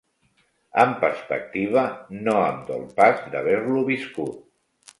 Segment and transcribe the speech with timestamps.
[0.83, 1.83] Amb perspectiva
[2.29, 4.45] no em dol pas d'haver-lo viscut.